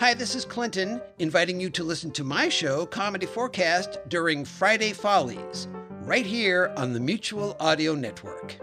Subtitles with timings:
[0.00, 4.94] Hi, this is Clinton, inviting you to listen to my show, Comedy Forecast, during Friday
[4.94, 5.68] Follies,
[6.04, 8.56] right here on the Mutual Audio Network.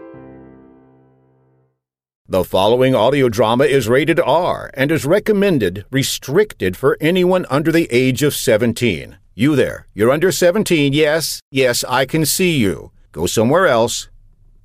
[2.26, 7.86] The following audio drama is rated R and is recommended restricted for anyone under the
[7.92, 9.16] age of 17.
[9.36, 11.40] You there, you're under 17, yes?
[11.52, 12.90] Yes, I can see you.
[13.12, 14.08] Go somewhere else.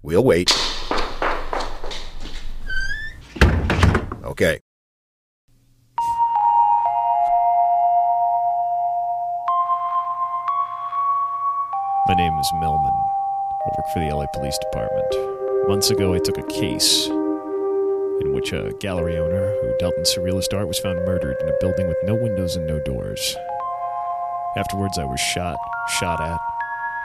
[0.02, 0.52] We'll wait.
[4.24, 4.60] Okay.
[12.06, 12.92] My name is Melman.
[13.64, 15.70] I work for the LA Police Department.
[15.70, 20.54] Months ago, I took a case in which a gallery owner who dealt in surrealist
[20.54, 23.38] art was found murdered in a building with no windows and no doors.
[24.58, 25.56] Afterwards, I was shot,
[25.98, 26.38] shot at,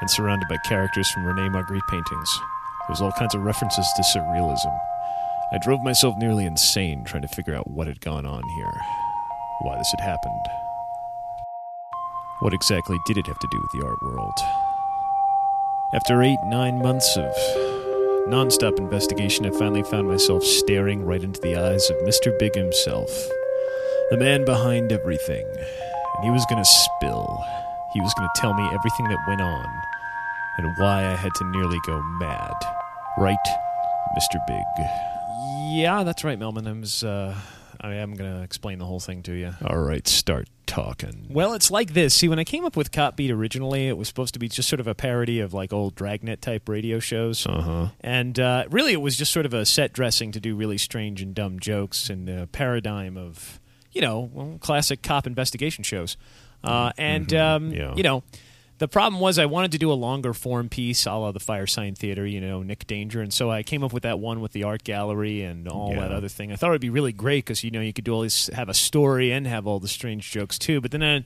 [0.00, 2.30] and surrounded by characters from Rene Magritte paintings.
[2.40, 4.76] There was all kinds of references to surrealism.
[5.52, 8.72] I drove myself nearly insane trying to figure out what had gone on here,
[9.60, 10.42] why this had happened.
[12.40, 14.67] What exactly did it have to do with the art world?
[15.90, 17.32] After eight, nine months of
[18.28, 22.38] nonstop investigation, I finally found myself staring right into the eyes of Mr.
[22.38, 23.08] Big himself,
[24.10, 25.46] the man behind everything.
[25.46, 27.42] And he was going to spill.
[27.94, 29.66] He was going to tell me everything that went on
[30.58, 32.52] and why I had to nearly go mad.
[33.16, 33.36] Right,
[34.14, 34.38] Mr.
[34.46, 34.86] Big?
[35.70, 36.68] Yeah, that's right, Melman.
[36.68, 37.34] I was, uh,
[37.80, 39.54] I am going to explain the whole thing to you.
[39.64, 41.26] All right, start talking.
[41.30, 42.14] Well, it's like this.
[42.14, 44.68] See, when I came up with Cop Beat originally, it was supposed to be just
[44.68, 47.46] sort of a parody of like old Dragnet type radio shows.
[47.46, 47.88] Uh-huh.
[48.00, 51.22] And uh, really, it was just sort of a set dressing to do really strange
[51.22, 53.60] and dumb jokes and the paradigm of,
[53.92, 56.16] you know, well, classic cop investigation shows.
[56.64, 57.94] Uh, and, um, Yeah.
[57.94, 58.24] you know,
[58.78, 61.96] the problem was I wanted to do a longer form piece, a la the Firesign
[61.96, 64.62] Theatre, you know, Nick Danger, and so I came up with that one with the
[64.62, 66.52] art gallery and all that other thing.
[66.52, 68.68] I thought it'd be really great because you know you could do all this, have
[68.68, 70.80] a story and have all the strange jokes too.
[70.80, 71.20] But then, uh,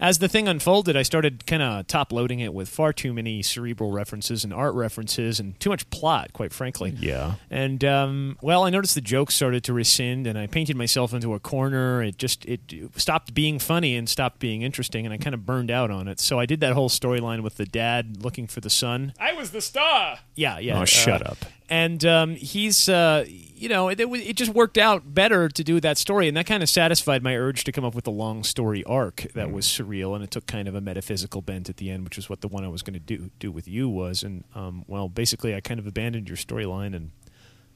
[0.00, 3.42] as the thing unfolded, I started kind of top loading it with far too many
[3.42, 6.94] cerebral references and art references and too much plot, quite frankly.
[6.98, 7.34] Yeah.
[7.50, 11.34] And um, well, I noticed the jokes started to rescind, and I painted myself into
[11.34, 12.02] a corner.
[12.02, 12.60] It just it
[12.96, 16.20] stopped being funny and stopped being interesting, and I kind of burned out on it.
[16.20, 19.12] So I did that whole storyline with the dad looking for the son.
[19.18, 20.18] I was the star.
[20.34, 20.80] Yeah, yeah.
[20.80, 21.38] Oh, shut uh, up.
[21.68, 25.96] And um, he's, uh, you know, it, it, just worked out better to do that
[25.96, 28.84] story, and that kind of satisfied my urge to come up with a long story
[28.84, 32.04] arc that was surreal, and it took kind of a metaphysical bent at the end,
[32.04, 34.22] which was what the one I was going to do do with you was.
[34.22, 37.12] And um, well, basically, I kind of abandoned your storyline, and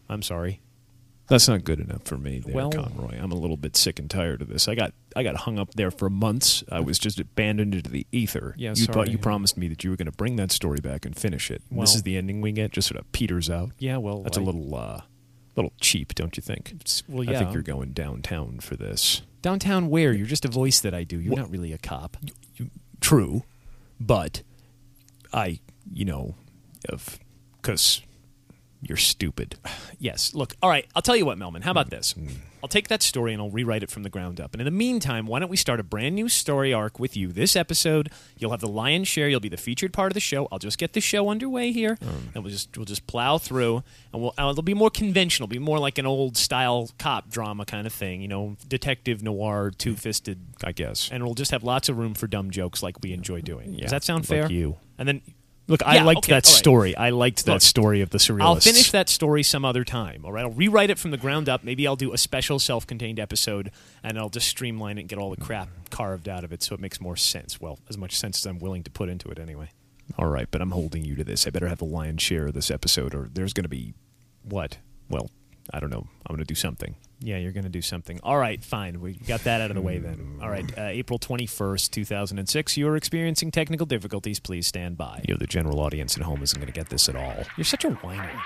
[0.09, 0.61] I'm sorry.
[1.29, 3.19] That's not good enough for me, there, Well- Conroy.
[3.21, 4.67] I'm a little bit sick and tired of this.
[4.67, 6.65] I got I got hung up there for months.
[6.71, 8.55] I was just abandoned into the ether.
[8.57, 11.05] Yeah, you thought you promised me that you were going to bring that story back
[11.05, 11.63] and finish it.
[11.71, 12.73] And this is the ending we get.
[12.73, 13.71] Just sort of peters out.
[13.79, 15.03] Yeah, well, That's a I- little uh,
[15.57, 16.73] little cheap, don't you think?
[17.09, 19.23] well, I think you're going downtown for this.
[19.43, 20.13] Downtown where?
[20.13, 21.21] You're just a voice that I do.
[21.21, 22.17] You're not really a cop.
[23.01, 23.45] True,
[24.01, 24.43] but
[25.33, 25.61] I,
[25.93, 26.37] you know,
[26.89, 27.19] if
[27.61, 28.03] because
[28.83, 29.57] you're stupid.
[29.99, 30.35] Yes.
[30.35, 31.63] Look, all right, I'll tell you what, Melman.
[31.63, 32.15] How about this?
[32.63, 34.53] I'll take that story and I'll rewrite it from the ground up.
[34.53, 37.29] And in the meantime, why don't we start a brand new story arc with you?
[37.33, 39.29] This episode, you'll have the lion's share.
[39.29, 40.49] You'll be the featured part of the show.
[40.51, 41.99] I'll just get the show underway here,
[42.35, 45.61] and we'll just we'll just plow through, and we'll uh, it'll be more conventional, be
[45.61, 48.23] more like an old style cop drama kind of thing.
[48.23, 51.11] You know, detective noir, two fisted, I guess.
[51.13, 53.77] and we'll just have lots of room for dumb jokes like we enjoy doing.
[53.77, 54.51] Does that sound like fair?
[54.53, 54.77] you.
[54.99, 55.23] And then.
[55.69, 56.47] Look, I Yeah, liked okay, that right.
[56.47, 56.97] story.
[56.97, 58.43] I liked that Look, story of the surrealists.
[58.43, 60.25] I'll finish that story some other time.
[60.25, 61.63] All right, I'll rewrite it from the ground up.
[61.63, 63.71] Maybe I'll do a special self-contained episode,
[64.03, 66.75] and I'll just streamline it and get all the crap carved out of it, so
[66.75, 67.61] it makes more sense.
[67.61, 69.69] Well, as much sense as I'm willing to put into it, anyway.
[70.19, 71.47] All right, but I'm holding you to this.
[71.47, 73.93] I better have the lion's share of this episode, or there's going to be
[74.43, 74.79] What?
[75.11, 75.31] well,
[75.73, 76.07] I don't know.
[76.27, 76.97] I'm going to do something.
[77.21, 78.21] Yeah, you're going to do something.
[78.23, 79.01] All right, fine.
[79.01, 80.39] We got that out of the way then.
[80.41, 82.77] All right, uh, April 21st, 2006.
[82.77, 84.39] You are experiencing technical difficulties.
[84.39, 85.23] Please stand by.
[85.27, 87.45] You know, the general audience at home isn't going to get this at all.
[87.57, 88.41] You're such a whiner.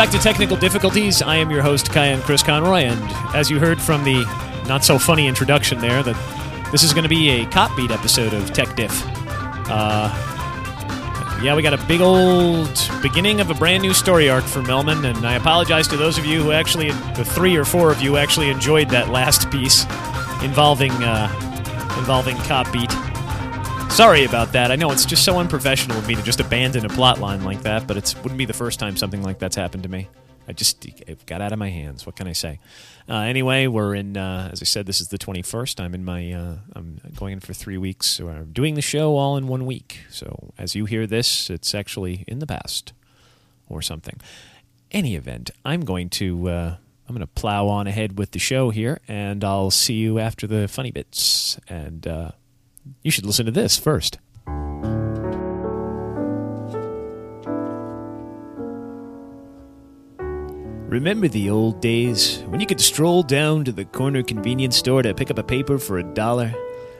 [0.00, 1.20] Back to Technical Difficulties.
[1.20, 4.24] I am your host, Cayenne Chris Conroy, and as you heard from the
[4.66, 8.32] not so funny introduction there, that this is going to be a cop beat episode
[8.32, 9.04] of Tech Diff.
[9.68, 10.10] Uh,
[11.42, 15.04] yeah, we got a big old beginning of a brand new story arc for Melman,
[15.04, 18.16] and I apologize to those of you who actually, the three or four of you,
[18.16, 19.84] actually enjoyed that last piece
[20.42, 21.28] involving uh,
[21.98, 22.89] involving cop beat.
[24.00, 24.72] Sorry about that.
[24.72, 27.60] I know it's just so unprofessional of me to just abandon a plot line like
[27.64, 30.08] that, but it wouldn't be the first time something like that's happened to me.
[30.48, 30.86] I just
[31.26, 32.06] got out of my hands.
[32.06, 32.60] What can I say?
[33.06, 34.16] Uh, anyway, we're in.
[34.16, 35.82] Uh, as I said, this is the twenty first.
[35.82, 36.32] I'm in my.
[36.32, 38.06] Uh, I'm going in for three weeks.
[38.06, 40.00] So I'm doing the show all in one week.
[40.08, 42.94] So as you hear this, it's actually in the past,
[43.68, 44.18] or something.
[44.90, 46.48] Any event, I'm going to.
[46.48, 46.76] Uh,
[47.06, 50.46] I'm going to plow on ahead with the show here, and I'll see you after
[50.46, 51.58] the funny bits.
[51.68, 52.30] And uh,
[53.02, 54.18] you should listen to this first.
[60.88, 65.14] Remember the old days when you could stroll down to the corner convenience store to
[65.14, 66.52] pick up a paper for a dollar?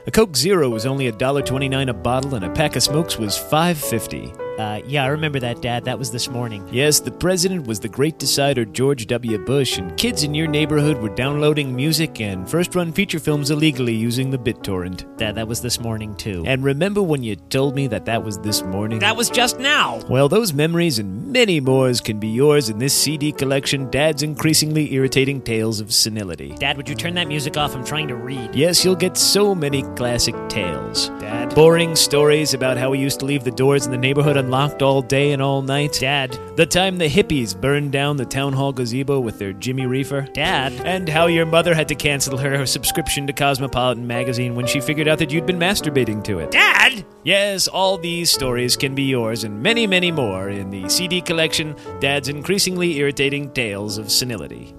[0.07, 3.17] A Coke Zero was only a dollar twenty-nine a bottle, and a pack of smokes
[3.17, 4.33] was five fifty.
[4.57, 5.85] Uh, yeah, I remember that, Dad.
[5.85, 6.67] That was this morning.
[6.71, 9.37] Yes, the president was the great decider George W.
[9.39, 13.93] Bush, and kids in your neighborhood were downloading music and first run feature films illegally
[13.93, 15.17] using the BitTorrent.
[15.17, 16.43] Dad, that was this morning, too.
[16.45, 18.99] And remember when you told me that that was this morning?
[18.99, 19.99] that was just now!
[20.09, 24.93] Well, those memories and many more can be yours in this CD collection, Dad's Increasingly
[24.93, 26.53] Irritating Tales of Senility.
[26.59, 27.75] Dad, would you turn that music off?
[27.75, 28.53] I'm trying to read.
[28.53, 31.09] Yes, you'll get so many classic tales.
[31.19, 31.55] Dad.
[31.55, 35.01] Boring stories about how we used to leave the doors in the neighborhood unlocked all
[35.01, 35.97] day and all night.
[35.99, 36.37] Dad.
[36.55, 40.21] The time the hippies burned down the town hall gazebo with their Jimmy Reefer.
[40.33, 40.73] Dad.
[40.83, 45.07] And how your mother had to cancel her subscription to Cosmopolitan magazine when she figured
[45.07, 46.51] out that you'd been masturbating to it.
[46.51, 47.05] Dad!
[47.23, 51.75] Yes, all these stories can be yours and many, many more in the CD collection
[51.99, 54.73] Dad's Increasingly Irritating Tales of Senility.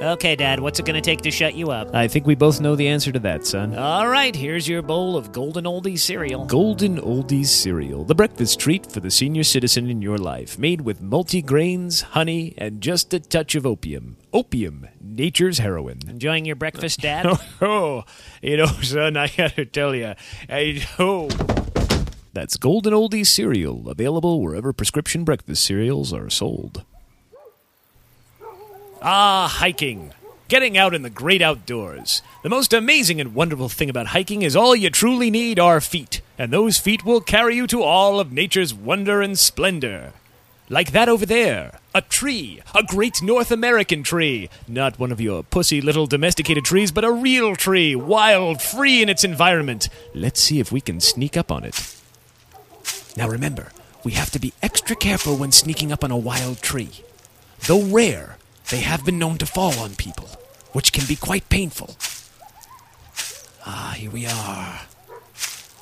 [0.00, 1.94] Okay, Dad, what's it gonna take to shut you up?
[1.94, 3.74] I think we both know the answer to that, son.
[3.74, 6.44] All right, here's your bowl of golden oldies cereal.
[6.44, 11.00] Golden Oldies cereal, the breakfast treat for the senior citizen in your life, made with
[11.00, 14.18] multi-grains, honey, and just a touch of opium.
[14.34, 16.00] Opium, nature's heroin.
[16.06, 17.26] Enjoying your breakfast, Dad?
[17.62, 18.04] Oh,
[18.42, 20.14] you know, son, I gotta tell you,
[20.50, 21.30] I know.
[22.34, 26.84] That's Golden Oldies cereal, available wherever prescription breakfast cereals are sold.
[29.08, 30.12] Ah, hiking.
[30.48, 32.22] Getting out in the great outdoors.
[32.42, 36.22] The most amazing and wonderful thing about hiking is all you truly need are feet,
[36.36, 40.12] and those feet will carry you to all of nature's wonder and splendor.
[40.68, 41.78] Like that over there.
[41.94, 42.62] A tree.
[42.74, 44.50] A great North American tree.
[44.66, 47.94] Not one of your pussy little domesticated trees, but a real tree.
[47.94, 49.88] Wild, free in its environment.
[50.14, 51.94] Let's see if we can sneak up on it.
[53.16, 53.70] Now remember,
[54.02, 57.04] we have to be extra careful when sneaking up on a wild tree.
[57.68, 58.35] Though rare,
[58.70, 60.28] they have been known to fall on people,
[60.72, 61.96] which can be quite painful.
[63.64, 64.80] Ah, here we are.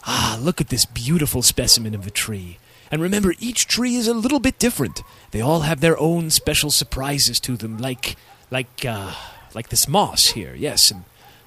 [0.07, 2.59] Ah, look at this beautiful specimen of a tree.
[2.91, 5.03] And remember, each tree is a little bit different.
[5.31, 8.17] They all have their own special surprises to them, like,
[8.51, 9.15] like, uh,
[9.55, 10.55] like this moss here.
[10.55, 11.05] Yes, and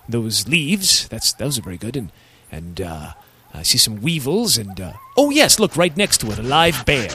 [0.10, 1.08] those leaves.
[1.08, 1.96] That's those are very good.
[1.96, 2.12] And
[2.52, 3.14] and uh,
[3.54, 4.58] I see some weevils.
[4.58, 7.10] And uh, oh yes, look right next to it, a live bear.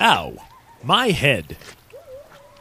[0.00, 0.34] Ow,
[0.82, 1.58] my head.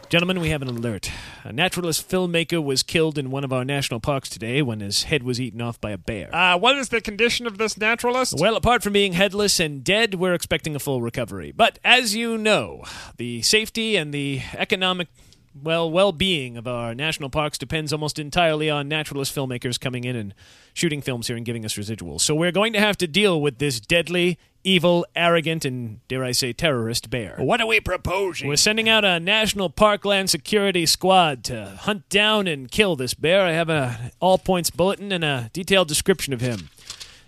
[0.10, 1.10] Gentlemen, we have an alert.
[1.46, 5.24] A naturalist filmmaker was killed in one of our national parks today when his head
[5.24, 6.36] was eaten off by a bear.
[6.36, 8.36] Uh, what is the condition of this naturalist?
[8.38, 11.54] Well, apart from being headless and dead, we're expecting a full recovery.
[11.56, 12.84] But as you know,
[13.16, 15.08] the safety and the economic
[15.54, 20.34] well well-being of our national parks depends almost entirely on naturalist filmmakers coming in and
[20.74, 22.22] shooting films here and giving us residuals.
[22.22, 26.32] So we're going to have to deal with this deadly, evil, arrogant, and dare I
[26.32, 27.36] say terrorist bear.
[27.40, 28.48] What are we proposing?
[28.48, 33.42] We're sending out a national parkland security squad to hunt down and kill this bear.
[33.42, 36.70] I have a all points bulletin and a detailed description of him.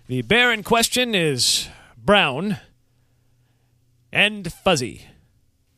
[0.06, 2.58] The bear in question is brown
[4.12, 5.06] and fuzzy.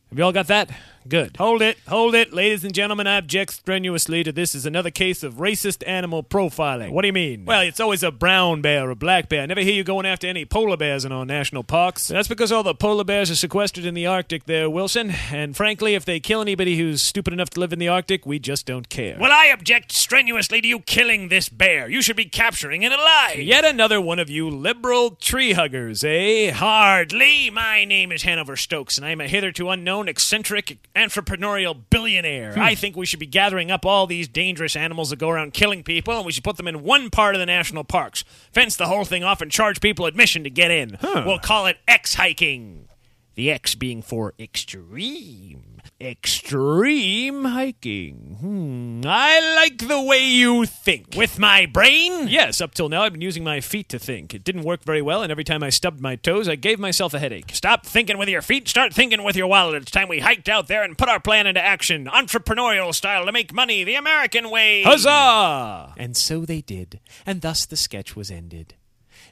[0.08, 0.70] Have you all got that?
[1.06, 1.36] Good.
[1.36, 2.32] Hold it, hold it.
[2.32, 6.90] Ladies and gentlemen, I object strenuously to this as another case of racist animal profiling.
[6.92, 7.44] What do you mean?
[7.44, 9.42] Well, it's always a brown bear or a black bear.
[9.42, 12.08] I never hear you going after any polar bears in our national parks.
[12.08, 15.10] That's because all the polar bears are sequestered in the Arctic there, Wilson.
[15.30, 18.38] And frankly, if they kill anybody who's stupid enough to live in the Arctic, we
[18.38, 19.18] just don't care.
[19.20, 21.88] Well, I object strenuously to you killing this bear.
[21.88, 23.38] You should be capturing it alive.
[23.38, 26.50] Yet another one of you liberal tree huggers, eh?
[26.50, 27.50] Hardly.
[27.50, 32.54] My name is Hanover Stokes, and I am a hitherto unknown, eccentric, entrepreneurial billionaire.
[32.54, 32.60] Hmm.
[32.60, 35.82] I think we should be gathering up all these dangerous animals that go around killing
[35.82, 38.24] people, and we should put them in one part of the national parks.
[38.52, 40.98] Fence the whole thing off and charge people admission to get in.
[41.02, 42.88] We'll call it X hiking.
[43.34, 45.80] The X being for extreme.
[46.00, 48.36] Extreme hiking.
[48.40, 49.00] Hmm.
[49.04, 51.14] I like the way you think.
[51.16, 52.28] With my brain?
[52.28, 54.34] Yes, up till now I've been using my feet to think.
[54.34, 57.12] It didn't work very well, and every time I stubbed my toes, I gave myself
[57.12, 57.50] a headache.
[57.54, 59.82] Stop thinking with your feet, start thinking with your wallet.
[59.82, 62.06] It's time we hiked out there and put our plan into action.
[62.06, 64.82] Entrepreneurial style to make money the American way.
[64.82, 65.94] Huzzah!
[65.96, 68.74] And so they did, and thus the sketch was ended.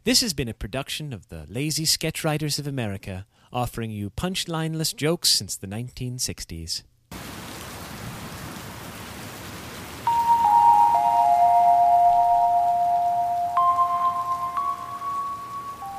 [0.05, 4.95] This has been a production of the Lazy Sketch Writers of America, offering you punchlineless
[4.95, 6.83] jokes since the 1960s.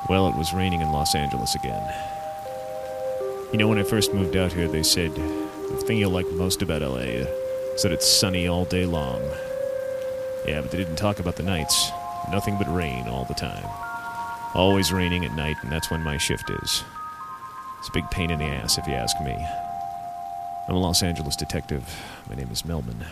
[0.10, 1.82] Well, it was raining in Los Angeles again.
[3.52, 6.62] You know, when I first moved out here, they said the thing you'll like most
[6.62, 7.24] about LA
[7.76, 9.22] is that it's sunny all day long.
[10.46, 11.90] Yeah, but they didn't talk about the nights.
[12.32, 13.66] Nothing but rain all the time.
[14.54, 16.84] Always raining at night, and that's when my shift is.
[17.84, 19.34] It's a big pain in the ass, if you ask me.
[20.70, 21.84] I'm a Los Angeles detective.
[22.30, 23.02] My name is Melman.
[23.02, 23.08] I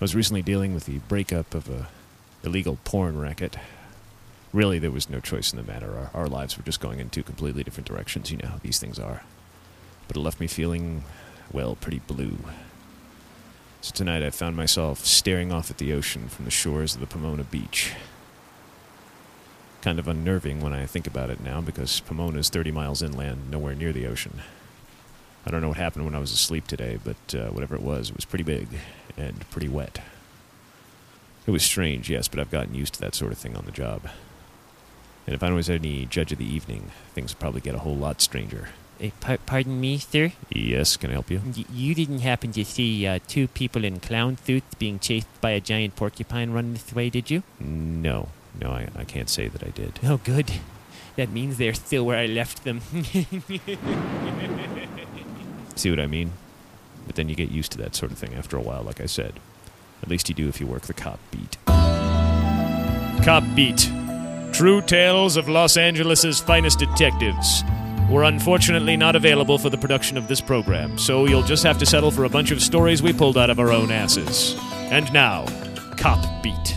[0.00, 1.88] was recently dealing with the breakup of a
[2.42, 3.58] illegal porn racket.
[4.54, 6.10] Really, there was no choice in the matter.
[6.14, 8.30] Our, our lives were just going in two completely different directions.
[8.30, 9.22] You know how these things are.
[10.08, 11.04] But it left me feeling,
[11.52, 12.38] well, pretty blue.
[13.82, 17.06] So tonight I found myself staring off at the ocean from the shores of the
[17.06, 17.92] Pomona Beach.
[19.86, 23.52] Kind of unnerving when I think about it now because Pomona is 30 miles inland,
[23.52, 24.40] nowhere near the ocean.
[25.46, 28.10] I don't know what happened when I was asleep today, but uh, whatever it was,
[28.10, 28.66] it was pretty big
[29.16, 30.00] and pretty wet.
[31.46, 33.70] It was strange, yes, but I've gotten used to that sort of thing on the
[33.70, 34.08] job.
[35.24, 37.94] And if I was any judge of the evening, things would probably get a whole
[37.94, 38.70] lot stranger.
[39.00, 40.32] Uh, par- pardon me, sir?
[40.50, 41.42] Yes, can I help you?
[41.56, 45.50] Y- you didn't happen to see uh, two people in clown suits being chased by
[45.50, 47.44] a giant porcupine running this way, did you?
[47.60, 49.98] No, no, I, I can't say that I did.
[50.04, 50.50] Oh, good.
[51.16, 52.80] That means they're still where I left them.
[55.76, 56.32] See what I mean?
[57.06, 59.06] But then you get used to that sort of thing after a while, like I
[59.06, 59.34] said.
[60.02, 61.56] At least you do if you work the cop beat.
[63.24, 63.90] Cop Beat.
[64.52, 67.64] True tales of Los Angeles' finest detectives
[68.08, 71.86] were unfortunately not available for the production of this program, so you'll just have to
[71.86, 74.54] settle for a bunch of stories we pulled out of our own asses.
[74.92, 75.44] And now,
[75.96, 76.75] Cop Beat.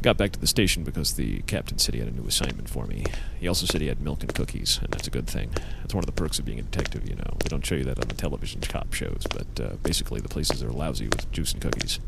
[0.00, 2.70] I got back to the station because the captain said he had a new assignment
[2.70, 3.04] for me.
[3.38, 5.50] He also said he had milk and cookies, and that's a good thing.
[5.80, 7.36] That's one of the perks of being a detective, you know.
[7.40, 10.62] They don't show you that on the television cop shows, but uh, basically the places
[10.62, 12.00] are lousy with juice and cookies.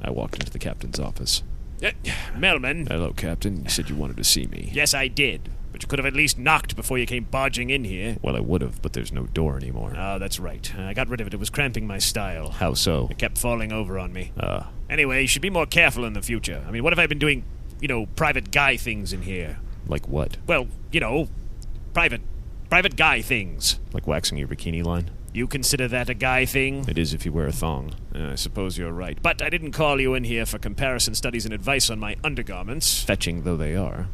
[0.00, 1.42] I walked into the captain's office.
[1.84, 1.90] Uh,
[2.34, 2.88] Melman.
[2.88, 3.64] Hello, Captain.
[3.64, 4.70] You said you wanted to see me.
[4.72, 5.50] Yes, I did.
[5.72, 8.16] But you could have at least knocked before you came barging in here.
[8.22, 9.92] Well, I would have, but there's no door anymore.
[9.94, 10.74] Oh, that's right.
[10.78, 11.34] I got rid of it.
[11.34, 12.48] It was cramping my style.
[12.48, 13.08] How so?
[13.10, 14.32] It kept falling over on me.
[14.40, 16.64] Uh, Anyway, you should be more careful in the future.
[16.66, 17.44] I mean, what have I've been doing,
[17.80, 19.58] you know, private guy things in here?
[19.88, 20.36] like what?
[20.46, 21.28] Well, you know,
[21.94, 22.20] private,
[22.68, 23.78] private guy things.
[23.92, 25.10] Like waxing your bikini line?
[25.32, 26.88] You consider that a guy thing?
[26.88, 27.94] It is if you wear a thong.
[28.14, 29.18] Uh, I suppose you're right.
[29.20, 33.02] But I didn't call you in here for comparison studies and advice on my undergarments.
[33.02, 34.08] Fetching though they are.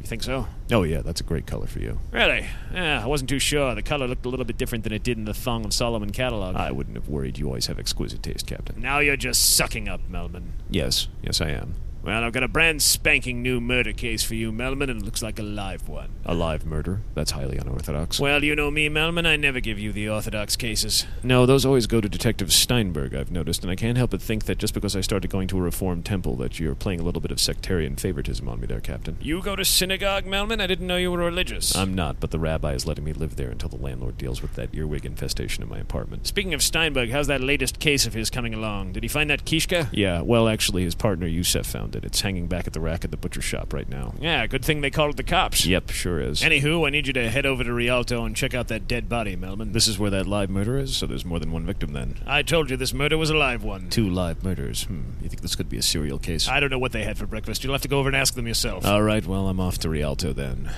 [0.00, 0.46] You think so?
[0.70, 1.98] Oh, yeah, that's a great color for you.
[2.12, 2.46] Really?
[2.72, 3.74] Yeah, I wasn't too sure.
[3.74, 6.10] The color looked a little bit different than it did in the Thong of Solomon
[6.10, 6.54] catalog.
[6.56, 7.38] I wouldn't have worried.
[7.38, 8.80] You always have exquisite taste, Captain.
[8.80, 10.50] now you're just sucking up, Melman.
[10.70, 11.74] Yes, yes, I am.
[12.02, 15.22] Well, I've got a brand spanking new murder case for you, Melman, and it looks
[15.22, 16.10] like a live one.
[16.24, 17.00] A live murder?
[17.14, 18.20] That's highly unorthodox.
[18.20, 19.26] Well, you know me, Melman.
[19.26, 21.06] I never give you the orthodox cases.
[21.22, 24.44] No, those always go to Detective Steinberg, I've noticed, and I can't help but think
[24.44, 27.20] that just because I started going to a reformed temple that you're playing a little
[27.20, 29.16] bit of sectarian favoritism on me there, Captain.
[29.20, 30.60] You go to synagogue, Melman?
[30.62, 31.74] I didn't know you were religious.
[31.76, 34.54] I'm not, but the rabbi is letting me live there until the landlord deals with
[34.54, 36.26] that earwig infestation in my apartment.
[36.26, 38.92] Speaking of Steinberg, how's that latest case of his coming along?
[38.92, 39.88] Did he find that Kishka?
[39.92, 42.04] Yeah, well, actually, his partner Yusef found it.
[42.04, 44.14] It's hanging back at the rack at the butcher shop right now.
[44.20, 45.66] Yeah, good thing they called the cops.
[45.66, 46.42] Yep, sure is.
[46.42, 49.36] Anywho, I need you to head over to Rialto and check out that dead body,
[49.36, 49.72] Melman.
[49.72, 52.18] This is where that live murder is, so there's more than one victim then.
[52.26, 53.90] I told you this murder was a live one.
[53.90, 54.84] Two live murders.
[54.84, 55.02] Hmm.
[55.20, 56.48] You think this could be a serial case?
[56.48, 57.64] I don't know what they had for breakfast.
[57.64, 58.86] You'll have to go over and ask them yourself.
[58.86, 60.70] All right, well, I'm off to Rialto then.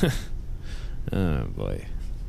[1.12, 1.86] oh, boy.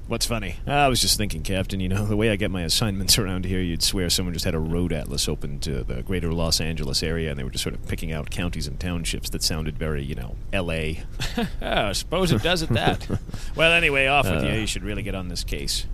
[0.09, 0.55] What's funny?
[0.65, 3.61] I was just thinking, Captain, you know, the way I get my assignments around here,
[3.61, 7.29] you'd swear someone just had a road atlas open to the greater Los Angeles area
[7.29, 10.15] and they were just sort of picking out counties and townships that sounded very, you
[10.15, 11.03] know, L.A.
[11.37, 13.07] Oh, I suppose it does at that.
[13.55, 14.51] well, anyway, off with you.
[14.53, 15.85] You should really get on this case.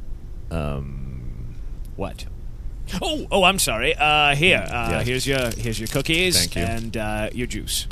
[0.50, 1.56] Um,
[1.98, 2.26] What?
[3.02, 3.96] Oh, oh, I'm sorry.
[3.96, 5.04] Uh, here, uh, Yeah.
[5.04, 6.62] here's your here's your cookies Thank you.
[6.62, 7.86] and uh, your juice.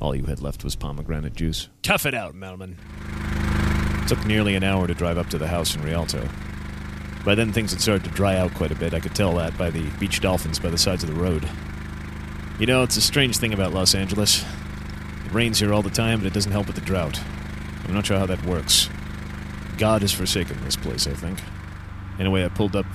[0.00, 1.68] all you had left was pomegranate juice.
[1.82, 2.74] Tough it out, Melman.
[4.08, 6.26] Took nearly an hour to drive up to the house in Rialto.
[7.26, 8.94] By then, things had started to dry out quite a bit.
[8.94, 11.46] I could tell that by the beach dolphins by the sides of the road.
[12.58, 14.46] You know, it's a strange thing about Los Angeles.
[15.26, 17.20] It rains here all the time, but it doesn't help with the drought.
[17.84, 18.88] I'm not sure how that works.
[19.76, 21.42] God has forsaken this place, I think.
[22.18, 22.86] Anyway, I pulled up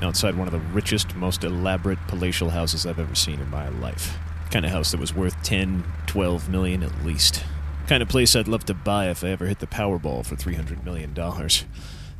[0.00, 4.16] outside one of the richest, most elaborate palatial houses I've ever seen in my life.
[4.50, 7.44] Kind of house that was worth 10, 12 million at least.
[7.86, 10.84] Kind of place I'd love to buy if I ever hit the Powerball for 300
[10.84, 11.64] million dollars.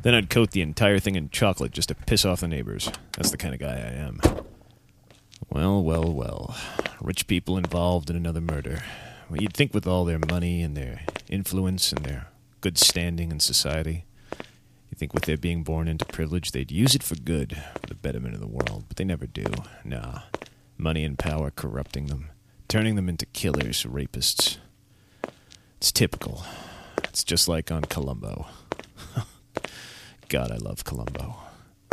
[0.03, 2.91] Then I'd coat the entire thing in chocolate just to piss off the neighbors.
[3.17, 4.19] That's the kind of guy I am.
[5.49, 6.55] Well, well, well.
[7.01, 8.83] Rich people involved in another murder.
[9.29, 12.27] Well, you'd think with all their money and their influence and their
[12.59, 14.05] good standing in society,
[14.91, 17.95] you'd think with their being born into privilege, they'd use it for good, for the
[17.95, 18.85] betterment of the world.
[18.89, 19.45] But they never do.
[19.85, 20.23] Nah.
[20.77, 22.29] Money and power corrupting them,
[22.67, 24.57] turning them into killers, rapists.
[25.83, 26.45] It's typical.
[27.03, 28.47] It's just like on Columbo.
[30.29, 31.35] God, I love Columbo.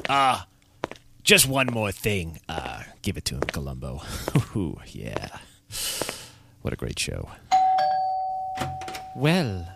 [0.09, 0.47] Ah,
[1.25, 2.39] just one more thing.
[2.49, 4.01] Uh, give it to him, Columbo.
[4.55, 5.39] Ooh, yeah.
[6.63, 7.31] What a great show.
[9.17, 9.67] Well,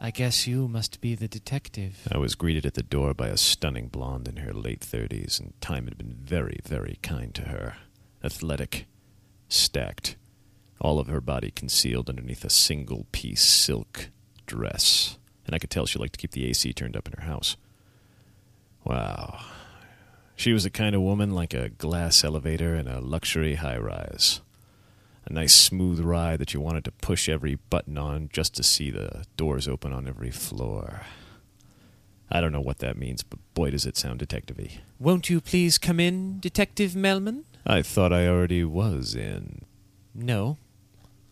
[0.00, 2.06] I guess you must be the detective.
[2.12, 5.52] I was greeted at the door by a stunning blonde in her late thirties, and
[5.60, 7.74] time had been very, very kind to her.
[8.22, 8.86] Athletic,
[9.48, 10.14] stacked,
[10.84, 14.10] all of her body concealed underneath a single piece silk
[14.44, 15.16] dress.
[15.46, 17.56] And I could tell she liked to keep the AC turned up in her house.
[18.84, 19.40] Wow.
[20.36, 24.42] She was the kind of woman like a glass elevator in a luxury high rise.
[25.24, 28.90] A nice smooth ride that you wanted to push every button on just to see
[28.90, 31.00] the doors open on every floor.
[32.30, 34.80] I don't know what that means, but boy does it sound detective y.
[34.98, 37.44] Won't you please come in, Detective Melman?
[37.64, 39.62] I thought I already was in.
[40.14, 40.58] No.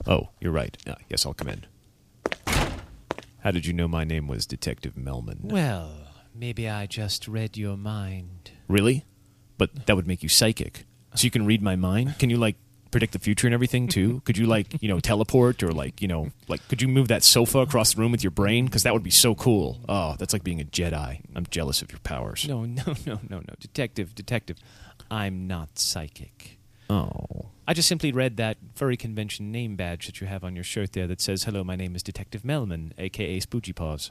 [0.07, 0.77] Oh, you're right.
[0.87, 1.67] Ah, yes, I'll come in.
[3.41, 5.43] How did you know my name was Detective Melman?
[5.53, 5.93] Well,
[6.35, 8.53] maybe I just read your mind.
[8.69, 9.05] Really?
[9.59, 10.85] But that would make you psychic.
[11.15, 12.19] So you can read my mind?
[12.19, 12.57] Can you, like,
[12.91, 14.23] predict the future and everything, too?
[14.25, 17.25] could you, like, you know, teleport or, like, you know, like, could you move that
[17.25, 18.65] sofa across the room with your brain?
[18.67, 19.81] Because that would be so cool.
[19.89, 21.21] Oh, that's like being a Jedi.
[21.35, 22.47] I'm jealous of your powers.
[22.49, 23.55] No, no, no, no, no.
[23.61, 24.57] Detective, detective.
[25.11, 26.59] I'm not psychic.
[26.93, 27.47] Oh.
[27.67, 30.93] I just simply read that furry convention name badge that you have on your shirt
[30.93, 34.11] there that says, Hello, my name is Detective Melman, aka Spoogie Paws.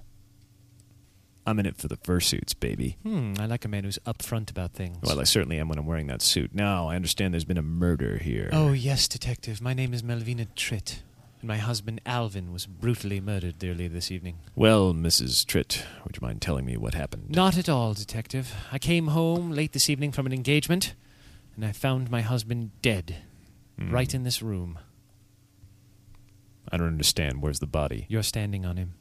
[1.46, 2.98] I'm in it for the fursuits, baby.
[3.04, 4.98] Hmm, I like a man who's upfront about things.
[5.04, 6.54] Well, I certainly am when I'm wearing that suit.
[6.56, 8.50] Now, I understand there's been a murder here.
[8.52, 9.62] Oh, yes, Detective.
[9.62, 11.02] My name is Melvina Tritt,
[11.40, 14.38] and my husband Alvin was brutally murdered earlier this evening.
[14.56, 15.44] Well, Mrs.
[15.46, 17.32] Tritt, would you mind telling me what happened?
[17.32, 18.54] Not at all, Detective.
[18.72, 20.94] I came home late this evening from an engagement,
[21.56, 23.18] and I found my husband dead,
[23.78, 23.92] Hmm.
[23.92, 24.80] right in this room.
[26.72, 27.42] I don't understand.
[27.42, 28.06] Where's the body?
[28.10, 28.94] You're standing on him.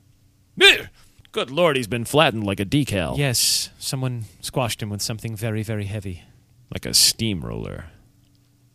[1.32, 3.16] Good lord, he's been flattened like a decal.
[3.16, 6.22] Yes, someone squashed him with something very, very heavy.
[6.72, 7.86] Like a steamroller.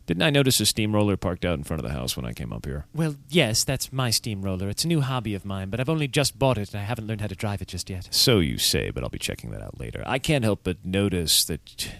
[0.06, 2.52] Didn't I notice a steamroller parked out in front of the house when I came
[2.52, 2.86] up here?
[2.94, 4.68] Well, yes, that's my steamroller.
[4.68, 7.06] It's a new hobby of mine, but I've only just bought it and I haven't
[7.08, 8.08] learned how to drive it just yet.
[8.12, 10.02] So you say, but I'll be checking that out later.
[10.06, 11.90] I can't help but notice that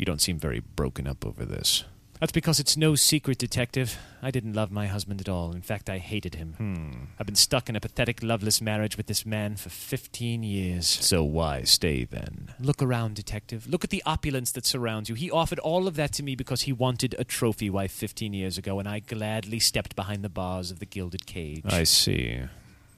[0.00, 1.84] you don't seem very broken up over this.
[2.20, 3.98] That's because it's no secret, Detective.
[4.22, 5.52] I didn't love my husband at all.
[5.52, 6.54] In fact, I hated him.
[6.56, 7.04] Hmm.
[7.18, 10.86] I've been stuck in a pathetic, loveless marriage with this man for 15 years.
[10.86, 12.54] So why stay then?
[12.58, 13.66] Look around, Detective.
[13.66, 15.14] Look at the opulence that surrounds you.
[15.14, 18.56] He offered all of that to me because he wanted a trophy wife 15 years
[18.56, 21.64] ago, and I gladly stepped behind the bars of the gilded cage.
[21.66, 22.40] I see.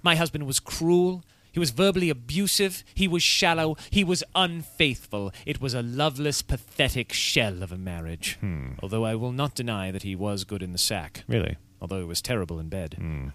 [0.02, 1.24] My husband was cruel.
[1.52, 2.82] He was verbally abusive.
[2.94, 3.76] He was shallow.
[3.90, 5.32] He was unfaithful.
[5.46, 8.36] It was a loveless, pathetic shell of a marriage.
[8.40, 8.72] Hmm.
[8.82, 11.56] Although I will not deny that he was good in the sack, Really?
[11.80, 12.94] although he was terrible in bed.
[12.98, 13.28] Hmm.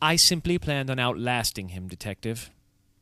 [0.00, 2.50] I simply planned on outlasting him, Detective.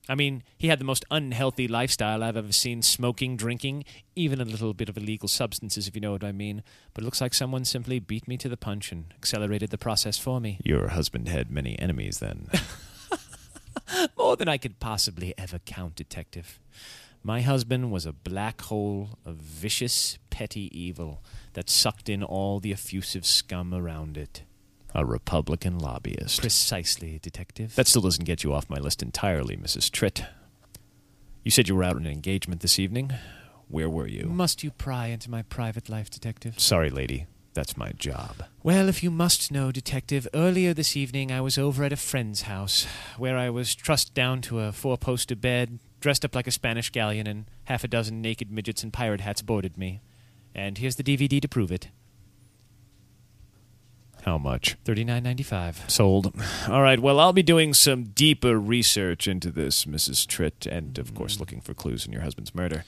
[0.08, 3.84] I mean, he had the most unhealthy lifestyle I've ever seen smoking, drinking,
[4.16, 6.62] even a little bit of illegal substances, if you know what I mean.
[6.94, 10.18] But it looks like someone simply beat me to the punch and accelerated the process
[10.18, 10.58] for me.
[10.64, 12.48] Your husband had many enemies then.
[14.30, 16.60] More than I could possibly ever count, Detective.
[17.24, 22.70] My husband was a black hole of vicious, petty evil that sucked in all the
[22.70, 24.44] effusive scum around it.
[24.94, 26.42] a Republican lobbyist.
[26.42, 27.74] Precisely, Detective.
[27.74, 29.90] That still doesn't get you off my list entirely, Mrs.
[29.90, 30.24] Tritt.
[31.42, 33.10] You said you were out on an engagement this evening.
[33.66, 34.26] Where were you?
[34.26, 36.60] Must you pry into my private life, Detective?
[36.60, 37.26] Sorry, lady.
[37.52, 38.44] That's my job.
[38.62, 42.42] Well, if you must know, Detective, earlier this evening I was over at a friend's
[42.42, 42.86] house,
[43.18, 46.90] where I was trussed down to a four poster bed, dressed up like a Spanish
[46.90, 50.00] galleon, and half a dozen naked midgets in pirate hats boarded me.
[50.54, 51.88] And here's the DVD to prove it.
[54.22, 54.76] How much?
[54.84, 55.82] Thirty nine ninety five.
[55.88, 56.32] Sold.
[56.68, 60.26] All right, well, I'll be doing some deeper research into this, Mrs.
[60.26, 62.84] Tritt, and of course looking for clues in your husband's murder.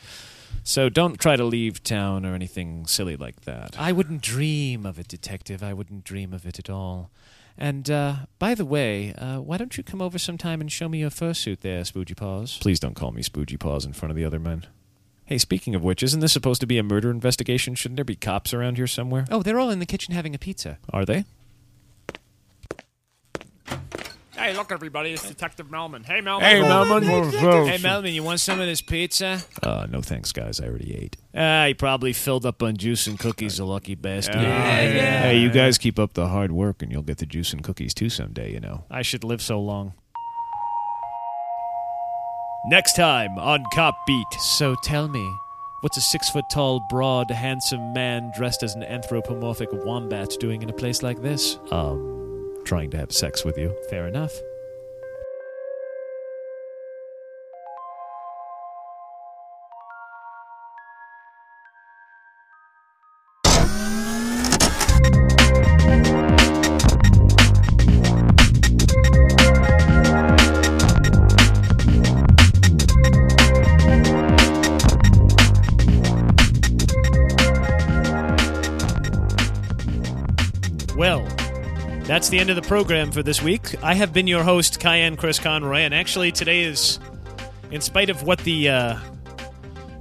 [0.65, 3.79] So don't try to leave town or anything silly like that.
[3.79, 5.63] I wouldn't dream of it, Detective.
[5.63, 7.11] I wouldn't dream of it at all.
[7.59, 11.01] And, uh, by the way, uh, why don't you come over sometime and show me
[11.01, 12.59] your fursuit there, Spoogie Paws?
[12.59, 14.67] Please don't call me Spoogie Paws in front of the other men.
[15.25, 17.75] Hey, speaking of which, isn't this supposed to be a murder investigation?
[17.75, 19.27] Shouldn't there be cops around here somewhere?
[19.31, 20.79] Oh, they're all in the kitchen having a pizza.
[20.91, 21.25] Are they?
[24.43, 26.05] Hey, look, everybody, it's Detective Melman.
[26.05, 26.41] Hey, Melman.
[26.41, 27.05] Hey, Melman.
[27.69, 29.41] Hey, Melman, you want some of this pizza?
[29.63, 30.59] Uh, no thanks, guys.
[30.59, 31.17] I already ate.
[31.33, 34.35] Ah, he probably filled up on juice and cookies, the lucky bastard.
[34.43, 37.95] Hey, you guys keep up the hard work, and you'll get the juice and cookies
[37.95, 38.53] too someday.
[38.53, 38.83] You know.
[38.91, 39.93] I should live so long.
[42.67, 44.27] Next time on Cop Beat.
[44.41, 45.33] So tell me,
[45.83, 50.69] what's a six foot tall, broad, handsome man dressed as an anthropomorphic wombat doing in
[50.69, 51.61] a place like this?
[51.71, 52.22] Um,
[52.65, 53.75] trying to have sex with you.
[53.89, 54.43] Fair enough.
[82.43, 83.81] End of the program for this week.
[83.85, 86.99] I have been your host, Cayenne Chris Conroy, and actually today is,
[87.71, 88.99] in spite of what the, uh,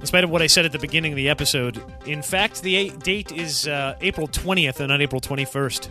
[0.00, 2.90] in spite of what I said at the beginning of the episode, in fact, the
[3.04, 5.88] date is uh, April 20th and not April 21st.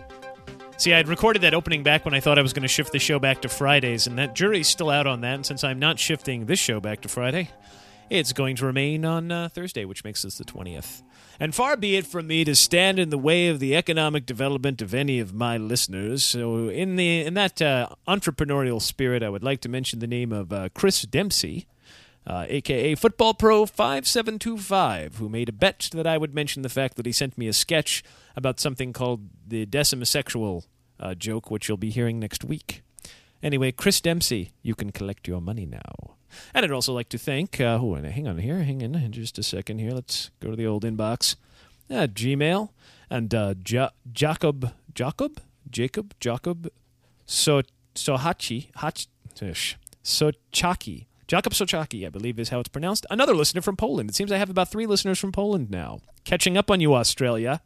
[0.75, 2.91] See, I had recorded that opening back when I thought I was going to shift
[2.91, 5.35] the show back to Fridays, and that jury's still out on that.
[5.35, 7.49] And since I'm not shifting this show back to Friday,
[8.11, 11.01] it's going to remain on uh, Thursday, which makes this the 20th.
[11.39, 14.81] And far be it from me to stand in the way of the economic development
[14.81, 16.23] of any of my listeners.
[16.23, 20.33] So, in the in that uh, entrepreneurial spirit, I would like to mention the name
[20.33, 21.67] of uh, Chris Dempsey,
[22.27, 26.35] uh, aka Football Pro five seven two five, who made a bet that I would
[26.35, 28.03] mention the fact that he sent me a sketch
[28.35, 30.65] about something called the decimisexual
[30.99, 32.83] uh, joke, which you'll be hearing next week.
[33.41, 36.17] Anyway, Chris Dempsey, you can collect your money now.
[36.53, 39.43] And I'd also like to thank, uh, oh, hang on here, hang in just a
[39.43, 39.91] second here.
[39.91, 41.35] Let's go to the old inbox.
[41.89, 42.69] Uh, Gmail
[43.09, 46.71] and uh, ja- Jacob, Jacob, Jacob, Jacob,
[47.25, 47.61] so
[47.95, 49.07] Sohachi, Hach,
[50.03, 51.05] Sochaki.
[51.27, 53.05] Jakob Sochaki, I believe is how it's pronounced.
[53.09, 54.09] Another listener from Poland.
[54.09, 55.99] It seems I have about three listeners from Poland now.
[56.25, 57.61] Catching up on you, Australia.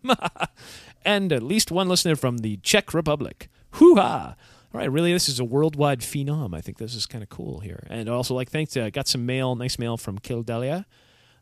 [1.06, 3.50] and at least one listener from the Czech Republic.
[3.72, 4.36] Hoo ha!
[4.76, 6.54] All right, really, this is a worldwide phenom.
[6.54, 7.88] I think this is kind of cool here.
[7.90, 8.76] And also, like, thanks.
[8.76, 10.84] Uh, got some mail, nice mail from Kildalia,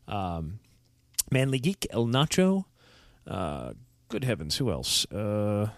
[0.06, 0.60] um,
[1.32, 2.66] Manly Geek, El Nacho.
[3.26, 3.72] Uh,
[4.08, 5.04] good heavens, who else?
[5.06, 5.70] Uh,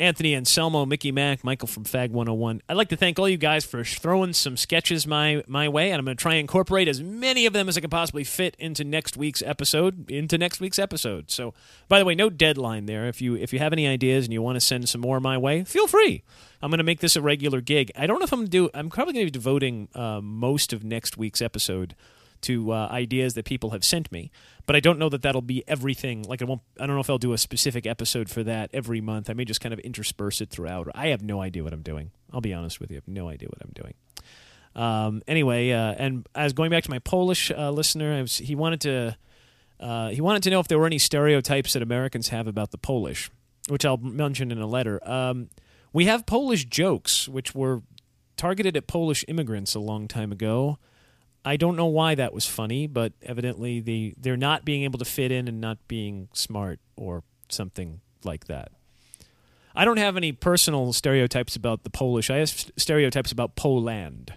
[0.00, 2.62] Anthony Anselmo, Mickey Mack, Michael from Fag 101.
[2.68, 5.98] I'd like to thank all you guys for throwing some sketches my my way, and
[5.98, 8.56] I'm going to try and incorporate as many of them as I can possibly fit
[8.58, 10.10] into next week's episode.
[10.10, 11.30] Into next week's episode.
[11.30, 11.54] So,
[11.88, 13.06] by the way, no deadline there.
[13.06, 15.38] If you if you have any ideas and you want to send some more my
[15.38, 16.22] way, feel free.
[16.60, 17.92] I'm going to make this a regular gig.
[17.96, 18.70] I don't know if I'm going to do.
[18.74, 21.94] I'm probably going to be devoting uh, most of next week's episode
[22.44, 24.30] to uh, ideas that people have sent me.
[24.66, 26.22] But I don't know that that'll be everything.
[26.22, 26.62] Like I won't.
[26.80, 29.28] I don't know if I'll do a specific episode for that every month.
[29.28, 30.88] I may just kind of intersperse it throughout.
[30.94, 32.10] I have no idea what I'm doing.
[32.32, 32.96] I'll be honest with you.
[32.96, 33.94] I have no idea what I'm doing.
[34.74, 38.80] Um, anyway, uh, and as going back to my Polish uh, listener, was, he wanted
[38.82, 39.16] to
[39.80, 42.78] uh, he wanted to know if there were any stereotypes that Americans have about the
[42.78, 43.30] Polish,
[43.68, 45.00] which I'll mention in a letter.
[45.08, 45.50] Um,
[45.92, 47.82] we have Polish jokes, which were
[48.36, 50.78] targeted at Polish immigrants a long time ago.
[51.44, 55.04] I don't know why that was funny, but evidently they they're not being able to
[55.04, 58.72] fit in and not being smart or something like that.
[59.76, 62.30] I don't have any personal stereotypes about the Polish.
[62.30, 64.34] I have stereotypes about Poland.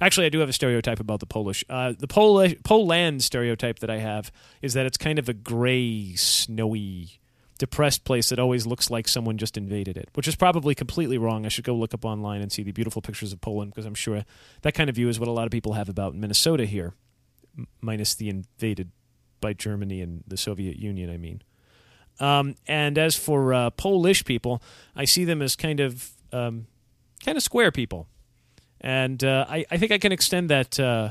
[0.00, 1.64] Actually, I do have a stereotype about the Polish.
[1.70, 4.30] Uh, the Polish Poland stereotype that I have
[4.60, 7.18] is that it's kind of a gray, snowy,
[7.58, 11.46] depressed place that always looks like someone just invaded it, which is probably completely wrong.
[11.46, 13.94] I should go look up online and see the beautiful pictures of Poland because I'm
[13.94, 14.24] sure
[14.62, 16.94] that kind of view is what a lot of people have about Minnesota here,
[17.56, 18.90] m- minus the invaded
[19.40, 21.42] by Germany and the Soviet Union, I mean.
[22.18, 24.62] Um, and as for uh, Polish people,
[24.94, 26.66] I see them as kind of um,
[27.24, 28.08] kind of square people,
[28.80, 31.10] and uh, I, I think I can extend that uh,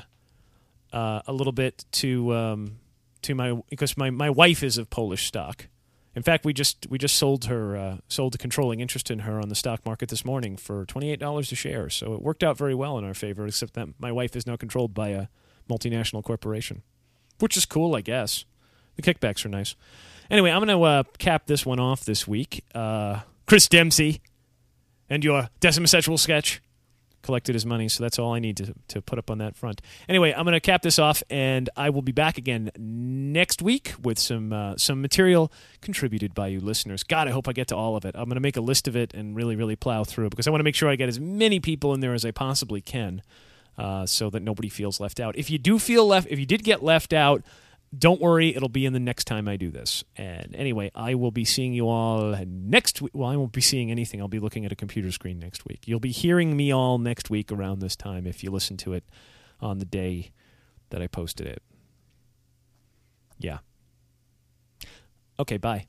[0.91, 2.77] uh, a little bit to um,
[3.21, 5.67] to my because my, my wife is of Polish stock.
[6.15, 9.39] In fact, we just we just sold her uh, sold a controlling interest in her
[9.41, 11.89] on the stock market this morning for twenty eight dollars a share.
[11.89, 13.45] So it worked out very well in our favor.
[13.45, 15.27] Except that my wife is now controlled by a
[15.69, 16.83] multinational corporation,
[17.39, 18.45] which is cool, I guess.
[18.95, 19.75] The kickbacks are nice.
[20.31, 22.63] Anyway, I'm going to uh, cap this one off this week.
[22.73, 24.21] Uh, Chris Dempsey
[25.09, 26.61] and your decimal sexual sketch.
[27.25, 29.81] Collected his money, so that's all I need to, to put up on that front.
[30.07, 33.93] Anyway, I'm going to cap this off, and I will be back again next week
[34.01, 37.03] with some uh, some material contributed by you listeners.
[37.03, 38.15] God, I hope I get to all of it.
[38.15, 40.51] I'm going to make a list of it and really, really plow through because I
[40.51, 43.21] want to make sure I get as many people in there as I possibly can,
[43.77, 45.35] uh, so that nobody feels left out.
[45.35, 47.43] If you do feel left, if you did get left out
[47.97, 50.03] don't worry, it'll be in the next time I do this.
[50.15, 53.11] And anyway, I will be seeing you all next week.
[53.13, 54.21] Well, I won't be seeing anything.
[54.21, 55.87] I'll be looking at a computer screen next week.
[55.87, 59.03] You'll be hearing me all next week around this time if you listen to it
[59.59, 60.31] on the day
[60.89, 61.61] that I posted it.
[63.37, 63.59] Yeah.
[65.39, 65.87] Okay, bye.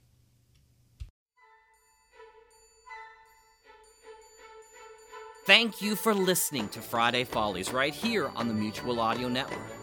[5.46, 9.75] Thank you for listening to Friday Follies right here on the Mutual Audio Network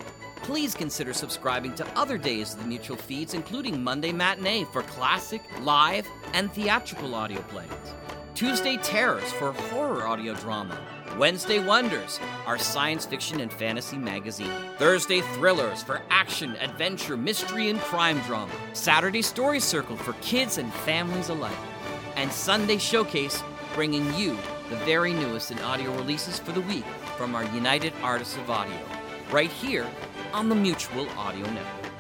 [0.43, 5.41] please consider subscribing to other days of the Mutual feeds, including Monday Matinee for classic,
[5.62, 7.69] live, and theatrical audio plays,
[8.36, 10.77] Tuesday Terrors for horror audio drama,
[11.17, 17.79] Wednesday Wonders, our science fiction and fantasy magazine, Thursday Thrillers for action, adventure, mystery, and
[17.79, 21.56] crime drama, Saturday Story Circle for kids and families alike,
[22.17, 23.41] and Sunday Showcase
[23.73, 24.38] bringing you
[24.69, 26.86] the very newest in audio releases for the week
[27.17, 28.77] from our United Artists of Audio,
[29.32, 29.88] right here
[30.33, 31.91] on the Mutual Audio Network.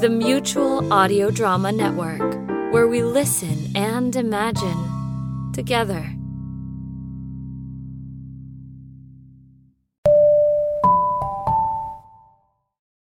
[0.00, 2.34] The Mutual Audio Drama Network,
[2.72, 6.04] where we listen and imagine together.